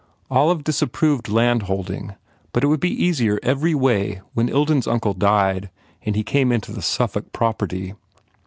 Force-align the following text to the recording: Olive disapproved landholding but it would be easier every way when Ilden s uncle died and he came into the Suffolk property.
Olive 0.31 0.63
disapproved 0.63 1.29
landholding 1.29 2.15
but 2.53 2.63
it 2.63 2.67
would 2.69 2.79
be 2.79 2.89
easier 3.05 3.39
every 3.43 3.75
way 3.75 4.21
when 4.33 4.49
Ilden 4.49 4.79
s 4.79 4.87
uncle 4.87 5.13
died 5.13 5.69
and 6.01 6.15
he 6.15 6.23
came 6.23 6.51
into 6.51 6.71
the 6.71 6.81
Suffolk 6.81 7.31
property. 7.33 7.93